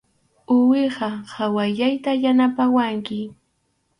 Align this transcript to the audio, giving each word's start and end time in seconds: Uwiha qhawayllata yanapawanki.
Uwiha 0.53 1.09
qhawayllata 1.31 2.11
yanapawanki. 2.23 3.19